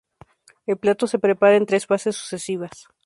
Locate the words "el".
0.65-0.77